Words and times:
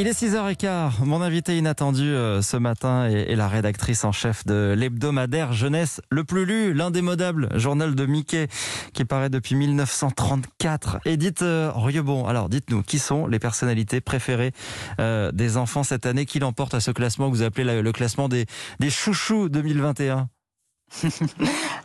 Il 0.00 0.06
est 0.06 0.22
6h15. 0.22 1.02
Mon 1.04 1.22
invité 1.22 1.58
inattendu 1.58 2.04
euh, 2.04 2.40
ce 2.40 2.56
matin 2.56 3.06
est, 3.06 3.34
la 3.34 3.48
rédactrice 3.48 4.04
en 4.04 4.12
chef 4.12 4.46
de 4.46 4.72
l'hebdomadaire 4.78 5.52
Jeunesse 5.52 6.00
le 6.08 6.22
plus 6.22 6.44
lu, 6.44 6.72
l'indémodable 6.72 7.48
journal 7.58 7.96
de 7.96 8.06
Mickey 8.06 8.46
qui 8.92 9.04
paraît 9.04 9.28
depuis 9.28 9.56
1934. 9.56 11.00
Edith 11.04 11.42
Riebon, 11.42 12.26
alors 12.26 12.48
dites-nous, 12.48 12.84
qui 12.84 13.00
sont 13.00 13.26
les 13.26 13.40
personnalités 13.40 14.00
préférées 14.00 14.52
euh, 15.00 15.32
des 15.32 15.56
enfants 15.56 15.82
cette 15.82 16.06
année? 16.06 16.26
Qui 16.26 16.38
l'emporte 16.38 16.74
à 16.74 16.80
ce 16.80 16.92
classement 16.92 17.28
que 17.28 17.34
vous 17.34 17.42
appelez 17.42 17.82
le 17.82 17.92
classement 17.92 18.28
des, 18.28 18.46
des 18.78 18.90
chouchous 18.90 19.48
2021 19.48 20.28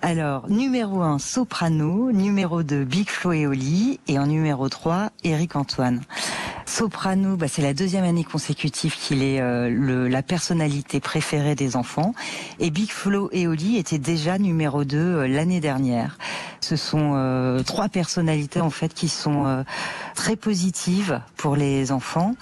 Alors, 0.03 0.49
numéro 0.49 1.01
1, 1.01 1.17
Soprano, 1.17 2.11
numéro 2.11 2.61
2, 2.61 2.83
Big 2.83 3.09
Flo 3.09 3.31
et 3.31 3.47
Oli, 3.47 3.99
et 4.07 4.19
en 4.19 4.27
numéro 4.27 4.69
3, 4.69 5.09
Eric 5.23 5.55
Antoine. 5.55 6.01
Soprano, 6.73 7.37
bah, 7.37 7.47
c'est 7.47 7.61
la 7.61 7.75
deuxième 7.75 8.03
année 8.03 8.23
consécutive 8.23 8.95
qu'il 8.97 9.21
est 9.21 9.39
euh, 9.39 9.69
le, 9.69 10.07
la 10.07 10.23
personnalité 10.23 10.99
préférée 10.99 11.53
des 11.53 11.75
enfants. 11.75 12.15
Et 12.59 12.71
Big 12.71 12.89
Flo 12.89 13.29
et 13.31 13.45
Oli 13.45 13.77
étaient 13.77 13.99
déjà 13.99 14.39
numéro 14.39 14.83
2 14.83 14.97
euh, 14.97 15.27
l'année 15.27 15.59
dernière. 15.59 16.17
Ce 16.61 16.75
sont 16.75 17.11
euh, 17.13 17.61
trois 17.61 17.89
personnalités 17.89 18.59
en 18.59 18.71
fait 18.71 18.91
qui 18.95 19.07
sont 19.07 19.63
très 20.15 20.35
positives 20.35 21.21
pour 21.37 21.55
les 21.55 21.91
enfants. 21.91 22.33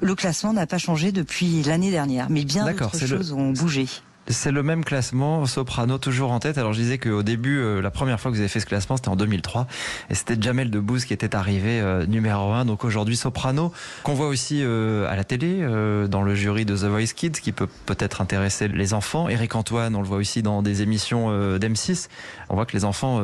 Le 0.00 0.16
classement 0.16 0.52
n'a 0.52 0.66
pas 0.66 0.78
changé 0.78 1.12
depuis 1.12 1.62
l'année 1.62 1.92
dernière, 1.92 2.28
mais 2.28 2.44
bien 2.44 2.72
d'autres 2.72 2.98
choses 2.98 3.32
ont 3.32 3.52
bougé. 3.52 3.86
C'est 4.32 4.52
le 4.52 4.62
même 4.62 4.84
classement, 4.84 5.44
Soprano 5.46 5.98
toujours 5.98 6.30
en 6.30 6.38
tête. 6.38 6.56
Alors 6.56 6.72
je 6.72 6.80
disais 6.80 6.98
qu'au 6.98 7.22
début, 7.22 7.58
euh, 7.58 7.80
la 7.80 7.90
première 7.90 8.20
fois 8.20 8.30
que 8.30 8.36
vous 8.36 8.40
avez 8.40 8.48
fait 8.48 8.60
ce 8.60 8.66
classement, 8.66 8.96
c'était 8.96 9.08
en 9.08 9.16
2003. 9.16 9.66
Et 10.08 10.14
c'était 10.14 10.36
Jamel 10.40 10.70
Debbouze 10.70 11.04
qui 11.04 11.12
était 11.12 11.34
arrivé 11.34 11.80
euh, 11.80 12.06
numéro 12.06 12.52
1. 12.52 12.64
Donc 12.64 12.84
aujourd'hui, 12.84 13.16
Soprano, 13.16 13.72
qu'on 14.04 14.14
voit 14.14 14.28
aussi 14.28 14.60
euh, 14.62 15.10
à 15.10 15.16
la 15.16 15.24
télé, 15.24 15.60
dans 16.08 16.22
le 16.22 16.34
jury 16.34 16.64
de 16.64 16.76
The 16.76 16.84
Voice 16.84 17.12
Kids, 17.14 17.32
qui 17.32 17.52
peut 17.52 17.68
peut-être 17.86 18.20
intéresser 18.20 18.68
les 18.68 18.94
enfants. 18.94 19.28
Eric 19.28 19.56
Antoine, 19.56 19.96
on 19.96 20.00
le 20.00 20.06
voit 20.06 20.18
aussi 20.18 20.42
dans 20.42 20.62
des 20.62 20.82
émissions 20.82 21.30
d'M6. 21.58 22.08
On 22.48 22.54
voit 22.54 22.66
que 22.66 22.76
les 22.76 22.84
enfants 22.84 23.20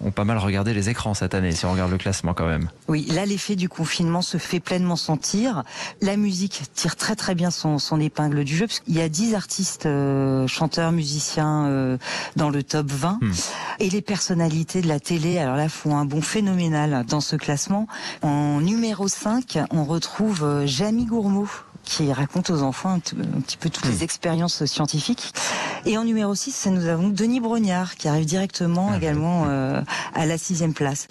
ont 0.00 0.10
pas 0.10 0.24
mal 0.24 0.38
regardé 0.38 0.74
les 0.74 0.88
écrans 0.88 1.14
cette 1.14 1.34
année, 1.34 1.52
si 1.52 1.66
on 1.66 1.72
regarde 1.72 1.90
le 1.90 1.98
classement 1.98 2.34
quand 2.34 2.46
même. 2.46 2.68
Oui, 2.88 3.06
là, 3.12 3.26
l'effet 3.26 3.56
du 3.56 3.68
confinement 3.68 4.22
se 4.22 4.38
fait 4.38 4.60
pleinement 4.60 4.96
sentir. 4.96 5.64
La 6.00 6.16
musique 6.16 6.62
tire 6.74 6.96
très 6.96 7.16
très 7.16 7.34
bien 7.34 7.50
son, 7.50 7.78
son 7.78 8.00
épingle 8.00 8.44
du 8.44 8.56
jeu. 8.56 8.66
Parce 8.66 8.80
qu'il 8.80 8.94
y 8.94 9.00
a 9.00 9.08
10 9.08 9.34
artistes 9.34 9.88
chanteurs, 10.46 10.92
musiciens 10.92 11.66
euh, 11.66 11.98
dans 12.36 12.50
le 12.50 12.62
top 12.62 12.90
20. 12.90 13.18
Hmm. 13.20 13.32
Et 13.80 13.90
les 13.90 14.02
personnalités 14.02 14.80
de 14.80 14.88
la 14.88 15.00
télé, 15.00 15.38
alors 15.38 15.56
là, 15.56 15.68
font 15.68 15.96
un 15.96 16.04
bon 16.04 16.20
phénoménal 16.20 17.04
dans 17.08 17.20
ce 17.20 17.36
classement. 17.36 17.86
En 18.22 18.60
numéro 18.60 19.08
5, 19.08 19.58
on 19.70 19.84
retrouve 19.84 20.44
euh, 20.44 20.66
Jamie 20.66 21.06
Gourmaud 21.06 21.48
qui 21.84 22.12
raconte 22.12 22.50
aux 22.50 22.62
enfants 22.62 22.90
un, 22.90 22.98
petit 22.98 23.56
peu 23.56 23.70
toutes 23.70 23.86
les 23.86 24.00
hmm. 24.00 24.02
expériences 24.02 24.64
scientifiques. 24.66 25.32
Et 25.86 25.96
en 25.96 26.04
numéro 26.04 26.34
6, 26.34 26.66
nous 26.72 26.86
avons 26.86 27.08
Denis 27.08 27.38
Brognard 27.38 27.94
qui 27.94 28.08
arrive 28.08 28.26
directement 28.26 28.90
ah, 28.92 28.96
également 28.96 29.44
euh, 29.46 29.80
à 30.14 30.26
la 30.26 30.36
sixième 30.36 30.74
place. 30.74 31.06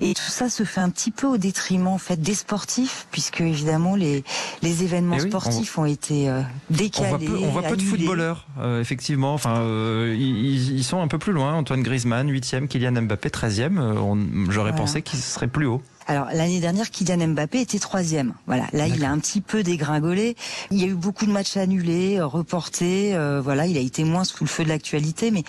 Et 0.00 0.14
tout 0.14 0.22
ça 0.22 0.48
se 0.48 0.64
fait 0.64 0.80
un 0.80 0.90
petit 0.90 1.10
peu 1.10 1.26
au 1.26 1.36
détriment 1.36 1.88
en 1.88 1.98
fait 1.98 2.20
des 2.20 2.34
sportifs, 2.34 3.06
puisque 3.10 3.40
évidemment 3.40 3.96
les 3.96 4.24
les 4.62 4.82
événements 4.82 5.16
eh 5.16 5.28
sportifs 5.28 5.76
ont 5.78 5.84
été 5.84 6.28
euh, 6.28 6.40
décalés. 6.70 7.28
On 7.42 7.50
voit 7.50 7.62
peu, 7.62 7.76
de 7.76 7.82
footballeurs, 7.82 8.46
euh, 8.58 8.80
effectivement. 8.80 9.34
Enfin, 9.34 9.58
euh, 9.58 10.16
ils, 10.18 10.78
ils, 10.78 10.84
sont 10.84 11.00
un 11.00 11.08
peu 11.08 11.18
plus 11.18 11.32
loin. 11.32 11.54
Antoine 11.54 11.82
Griezmann, 11.82 12.30
8e, 12.30 12.66
Kylian 12.66 13.02
Mbappé, 13.02 13.28
13e. 13.28 14.50
J'aurais 14.50 14.74
pensé 14.74 15.02
qu'ils 15.02 15.18
seraient 15.20 15.48
plus 15.48 15.66
haut. 15.66 15.82
Alors 16.10 16.26
l'année 16.32 16.58
dernière, 16.58 16.90
Kylian 16.90 17.28
Mbappé 17.28 17.60
était 17.60 17.78
troisième. 17.78 18.34
Voilà, 18.48 18.66
là 18.72 18.88
il 18.88 19.04
a 19.04 19.12
un 19.12 19.20
petit 19.20 19.40
peu 19.40 19.62
dégringolé. 19.62 20.34
Il 20.72 20.78
y 20.80 20.82
a 20.82 20.88
eu 20.88 20.94
beaucoup 20.94 21.24
de 21.24 21.30
matchs 21.30 21.56
annulés, 21.56 22.18
euh, 22.18 22.26
reportés. 22.26 23.14
Euh, 23.14 23.40
voilà, 23.40 23.68
il 23.68 23.76
a 23.76 23.80
été 23.80 24.02
moins 24.02 24.24
sous 24.24 24.42
le 24.42 24.48
feu 24.48 24.64
de 24.64 24.70
l'actualité, 24.70 25.30
mais 25.30 25.44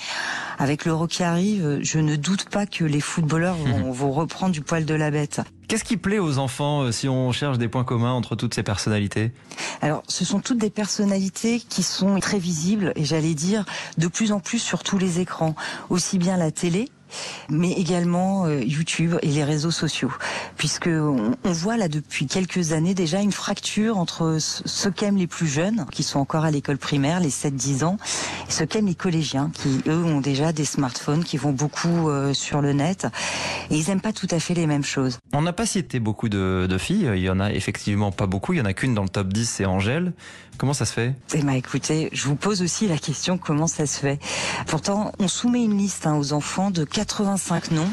avec 0.59 0.85
l'Euro 0.85 1.07
qui 1.07 1.23
arrive, 1.23 1.79
je 1.81 1.97
ne 1.97 2.15
doute 2.15 2.47
pas 2.47 2.67
que 2.67 2.85
les 2.85 3.01
footballeurs 3.01 3.55
vont, 3.55 3.91
vont 3.91 4.11
reprendre 4.11 4.51
du 4.51 4.61
poil 4.61 4.85
de 4.85 4.93
la 4.93 5.09
bête. 5.09 5.41
Qu'est-ce 5.71 5.85
qui 5.85 5.95
plaît 5.95 6.19
aux 6.19 6.37
enfants 6.37 6.81
euh, 6.81 6.91
si 6.91 7.07
on 7.07 7.31
cherche 7.31 7.57
des 7.57 7.69
points 7.69 7.85
communs 7.85 8.11
entre 8.11 8.35
toutes 8.35 8.53
ces 8.53 8.61
personnalités? 8.61 9.31
Alors, 9.81 10.03
ce 10.07 10.25
sont 10.25 10.41
toutes 10.41 10.57
des 10.57 10.69
personnalités 10.69 11.59
qui 11.59 11.81
sont 11.81 12.19
très 12.19 12.39
visibles 12.39 12.91
et 12.95 13.05
j'allais 13.05 13.33
dire 13.33 13.65
de 13.97 14.07
plus 14.07 14.31
en 14.31 14.41
plus 14.41 14.59
sur 14.59 14.83
tous 14.83 14.97
les 14.97 15.21
écrans, 15.21 15.55
aussi 15.89 16.17
bien 16.17 16.35
la 16.37 16.51
télé 16.51 16.89
mais 17.49 17.71
également 17.71 18.45
euh, 18.45 18.61
YouTube 18.61 19.15
et 19.21 19.27
les 19.27 19.43
réseaux 19.43 19.71
sociaux, 19.71 20.11
puisque 20.57 20.87
on, 20.87 21.35
voit 21.43 21.77
là 21.77 21.87
depuis 21.87 22.27
quelques 22.27 22.71
années 22.71 22.93
déjà 22.93 23.19
une 23.19 23.31
fracture 23.31 23.97
entre 23.97 24.37
ceux 24.39 24.91
qu'aiment 24.91 25.17
les 25.17 25.27
plus 25.27 25.47
jeunes, 25.47 25.85
qui 25.91 26.03
sont 26.03 26.19
encore 26.19 26.45
à 26.45 26.51
l'école 26.51 26.77
primaire, 26.77 27.19
les 27.19 27.29
7-10 27.29 27.83
ans, 27.83 27.97
et 28.47 28.51
ceux 28.51 28.65
qu'aiment 28.65 28.87
les 28.87 28.95
collégiens, 28.95 29.51
qui 29.53 29.81
eux 29.87 30.03
ont 30.03 30.21
déjà 30.21 30.53
des 30.53 30.65
smartphones, 30.65 31.23
qui 31.23 31.37
vont 31.37 31.51
beaucoup 31.51 32.09
euh, 32.09 32.33
sur 32.33 32.61
le 32.61 32.73
net, 32.73 33.07
et 33.69 33.77
ils 33.77 33.87
n'aiment 33.87 34.01
pas 34.01 34.13
tout 34.13 34.27
à 34.31 34.39
fait 34.39 34.53
les 34.53 34.67
mêmes 34.67 34.83
choses. 34.83 35.19
On 35.33 35.41
n'a 35.41 35.53
pas 35.53 35.65
cité 35.65 35.99
beaucoup 35.99 36.29
de, 36.29 36.67
de, 36.69 36.77
filles, 36.77 37.11
il 37.15 37.21
y 37.21 37.29
en 37.29 37.39
a 37.39 37.51
effectivement 37.51 38.11
pas 38.11 38.27
beaucoup, 38.27 38.53
il 38.53 38.59
y 38.59 38.61
en 38.61 38.65
a 38.65 38.73
qu'une 38.73 38.93
dans 38.93 39.03
le 39.03 39.09
top 39.09 39.27
10, 39.27 39.49
c'est 39.49 39.65
Angèle. 39.65 40.13
Comment 40.57 40.73
ça 40.73 40.85
se 40.85 40.93
fait? 40.93 41.15
Eh 41.33 41.41
ben, 41.41 41.53
écoutez, 41.53 42.09
je 42.13 42.27
vous 42.27 42.35
pose 42.35 42.61
aussi 42.61 42.87
la 42.87 42.97
question 42.97 43.39
comment 43.39 43.65
ça 43.65 43.87
se 43.87 43.99
fait? 43.99 44.19
Pourtant, 44.67 45.11
on 45.17 45.27
soumet 45.27 45.63
une 45.63 45.75
liste 45.75 46.05
hein, 46.05 46.15
aux 46.15 46.33
enfants 46.33 46.69
de 46.69 46.83
85 47.01 47.71
noms 47.71 47.89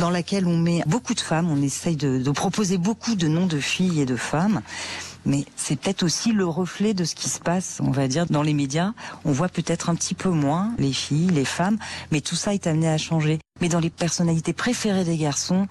dans 0.00 0.10
laquelle 0.10 0.44
on 0.44 0.56
met 0.56 0.82
beaucoup 0.84 1.14
de 1.14 1.20
femmes. 1.20 1.48
On 1.48 1.62
essaye 1.62 1.94
de, 1.94 2.18
de 2.18 2.30
proposer 2.32 2.76
beaucoup 2.76 3.14
de 3.14 3.28
noms 3.28 3.46
de 3.46 3.60
filles 3.60 4.00
et 4.00 4.06
de 4.06 4.16
femmes 4.16 4.62
mais 5.26 5.44
c'est 5.68 5.76
peut-être 5.76 6.02
aussi 6.02 6.32
le 6.32 6.46
reflet 6.46 6.94
de 6.94 7.04
ce 7.04 7.14
qui 7.14 7.28
se 7.28 7.40
passe, 7.40 7.82
on 7.84 7.90
va 7.90 8.08
dire, 8.08 8.24
dans 8.24 8.40
les 8.40 8.54
médias. 8.54 8.92
On 9.26 9.32
voit 9.32 9.50
peut-être 9.50 9.90
un 9.90 9.94
petit 9.96 10.14
peu 10.14 10.30
moins 10.30 10.72
les 10.78 10.94
filles, 10.94 11.28
les 11.28 11.44
femmes, 11.44 11.76
mais 12.10 12.22
tout 12.22 12.36
ça 12.36 12.54
est 12.54 12.66
amené 12.66 12.88
à 12.88 12.96
changer. 12.96 13.38
Mais 13.60 13.68
dans 13.68 13.80
les 13.80 13.90
personnalités 13.90 14.52
préférées 14.52 15.04
des 15.04 15.16
garçons, 15.16 15.66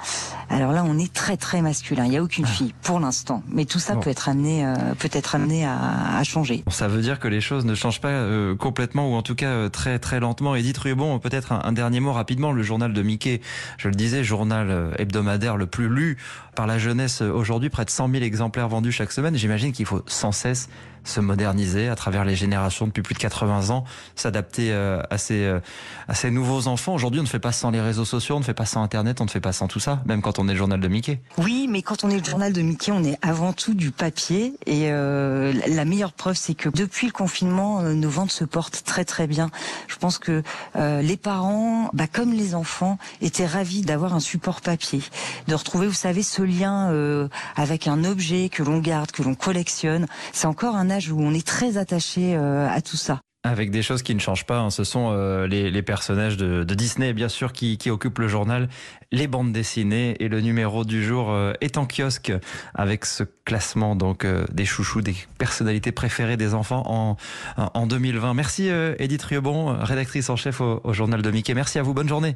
alors 0.50 0.74
là, 0.74 0.84
on 0.86 1.00
est 1.00 1.12
très 1.12 1.38
très 1.38 1.62
masculin. 1.62 2.04
Il 2.06 2.12
n'y 2.12 2.18
a 2.18 2.24
aucune 2.24 2.46
ah. 2.46 2.52
fille 2.52 2.74
pour 2.84 3.00
l'instant, 3.00 3.42
mais 3.50 3.66
tout 3.66 3.80
ça 3.80 3.96
peut 3.96 4.10
être 4.10 4.30
amené, 4.30 4.66
euh, 4.66 4.76
peut 5.00 5.10
être 5.14 5.36
amené 5.36 5.66
à, 5.66 6.18
à, 6.18 6.24
changer. 6.24 6.64
Ça 6.70 6.88
veut 6.88 7.02
dire 7.02 7.20
que 7.20 7.28
les 7.28 7.42
choses 7.42 7.66
ne 7.66 7.74
changent 7.74 8.02
pas 8.02 8.10
euh, 8.10 8.56
complètement, 8.56 9.12
ou 9.12 9.16
en 9.16 9.22
tout 9.22 9.36
cas 9.36 9.48
euh, 9.48 9.70
très 9.70 10.00
très 10.00 10.20
lentement. 10.20 10.54
Edith 10.56 10.78
Rubon, 10.78 11.18
peut-être 11.20 11.54
un, 11.54 11.62
un, 11.64 11.72
dernier 11.72 12.02
mot 12.02 12.12
rapidement. 12.12 12.52
Le 12.52 12.62
journal 12.62 12.94
de 12.94 13.02
Mickey, 13.02 13.42
je 13.78 13.88
le 13.88 13.96
disais, 13.96 14.24
journal 14.24 14.94
hebdomadaire 15.00 15.58
le 15.58 15.66
plus 15.66 15.88
lu 15.88 16.18
par 16.56 16.68
la 16.68 16.78
jeunesse 16.78 17.22
aujourd'hui, 17.22 17.70
près 17.70 17.86
de 17.86 17.90
100 17.90 18.10
000 18.10 18.24
exemplaires 18.24 18.68
vendus 18.68 18.92
chaque 18.92 19.12
semaine. 19.12 19.36
J'imagine 19.36 19.72
qu'il 19.72 19.86
faut 19.88 20.04
sans 20.08 20.32
cesse 20.32 20.70
se 21.08 21.20
moderniser 21.20 21.90
à 21.90 21.96
travers 21.96 22.26
les 22.26 22.36
générations 22.36 22.88
depuis 22.88 23.02
plus 23.02 23.14
de 23.14 23.20
80 23.20 23.70
ans, 23.70 23.84
s'adapter 24.16 24.72
euh, 24.72 25.02
à 25.10 25.18
ces, 25.18 25.44
euh, 25.44 25.60
à 26.08 26.14
ces 26.14 26.32
nouveaux 26.32 26.68
enfants. 26.68 26.94
Aujourd'hui, 26.94 27.20
on 27.20 27.24
ne 27.24 27.28
fait 27.28 27.40
pas 27.40 27.52
sans 27.52 27.72
les 27.72 27.82
réseaux 27.82 28.06
sociaux, 28.06 28.36
on 28.36 28.40
ne 28.40 28.44
fait 28.44 28.54
pas 28.54 28.66
sans 28.66 28.84
Internet, 28.84 29.22
on 29.22 29.26
ne 29.26 29.30
fait 29.30 29.40
pas 29.40 29.54
sans 29.54 29.68
tout 29.68 29.80
ça, 29.80 30.02
même 30.06 30.22
quand 30.22 30.40
on 30.40 30.48
est 30.48 30.52
le 30.52 30.58
journal 30.58 30.80
de 30.80 30.88
Mickey. 30.88 31.20
Oui, 31.38 31.68
mais 31.70 31.82
quand 31.82 32.04
on 32.04 32.10
est 32.10 32.18
le 32.18 32.24
journal 32.24 32.54
de 32.54 32.62
Mickey, 32.62 32.92
on 32.92 33.04
est 33.04 33.18
avant 33.22 33.54
tout 33.54 33.74
du 33.74 33.92
papier. 33.92 34.54
Et 34.66 34.92
euh, 34.92 35.54
la 35.68 35.86
meilleure 35.86 36.14
preuve, 36.14 36.36
c'est 36.36 36.56
que 36.56 36.70
depuis 36.70 37.08
le 37.08 37.14
confinement, 37.14 37.82
nos 37.82 38.10
ventes 38.10 38.32
se 38.32 38.44
portent 38.44 38.84
très 38.86 39.06
très 39.06 39.28
bien. 39.28 39.50
Je 39.88 39.96
pense 39.98 40.18
que 40.18 40.44
les 40.76 41.18
parents, 41.18 41.90
bah, 41.94 42.08
comme 42.08 42.34
les 42.34 42.56
enfants, 42.56 42.98
étaient 43.22 43.46
ravis 43.46 43.82
d'avoir 43.82 44.14
un 44.14 44.20
support 44.20 44.62
papier, 44.62 45.02
de 45.48 45.56
retrouver, 45.56 45.88
vous 45.88 45.94
savez, 45.94 46.24
ce 46.24 46.42
lien 46.42 47.30
avec 47.56 47.88
un 47.88 48.04
objet 48.04 48.50
que 48.50 48.64
l'on 48.64 48.80
garde, 48.80 49.12
que 49.12 49.24
l'on 49.24 49.36
collectionne. 49.36 50.08
C'est 50.34 50.48
encore 50.48 50.76
un 50.76 50.90
où 51.12 51.22
on 51.22 51.34
est 51.34 51.46
très 51.46 51.78
attaché 51.78 52.36
euh, 52.36 52.68
à 52.70 52.82
tout 52.82 52.98
ça. 52.98 53.22
Avec 53.44 53.72
des 53.72 53.82
choses 53.82 54.02
qui 54.02 54.14
ne 54.14 54.20
changent 54.20 54.46
pas, 54.46 54.60
hein. 54.60 54.70
ce 54.70 54.84
sont 54.84 55.12
euh, 55.12 55.48
les, 55.48 55.82
personnages 55.82 56.36
de, 56.36 56.64
Disney, 56.74 57.14
bien 57.14 57.30
sûr, 57.30 57.54
qui, 57.54 57.78
occupent 57.90 58.20
le 58.20 58.28
journal, 58.28 58.68
les 59.14 59.28
bandes 59.28 59.54
dessinées, 59.54 60.16
et 60.20 60.28
le 60.28 60.42
numéro 60.42 60.84
du 60.84 61.06
jour 61.06 61.32
euh, 61.32 61.54
est 61.62 61.78
en 61.78 61.86
kiosque 61.86 62.34
avec 62.74 63.06
ce 63.06 63.24
classement 63.46 63.96
donc 63.96 64.26
des 64.52 64.66
chouchous, 64.66 65.02
des 65.02 65.16
personnalités 65.38 65.94
préférées 65.94 66.36
des 66.36 66.54
enfants 66.54 66.84
en, 66.88 67.16
en 67.58 67.88
2020. 67.88 68.34
Merci 68.34 68.70
Edith 69.00 69.24
Riobon, 69.24 69.78
rédactrice 69.80 70.30
en 70.30 70.36
chef 70.36 70.60
au, 70.60 70.82
au 70.84 70.92
journal 70.92 71.22
de 71.22 71.32
Mickey. 71.32 71.54
Merci 71.54 71.80
à 71.80 71.84
vous, 71.84 71.94
bonne 71.94 72.10
journée. 72.10 72.36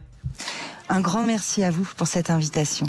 Un 0.87 1.01
grand 1.01 1.25
merci 1.25 1.63
à 1.65 1.71
vous 1.71 1.87
pour 1.97 2.07
cette 2.07 2.29
invitation. 2.29 2.85